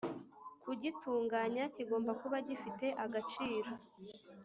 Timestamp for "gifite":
2.47-2.85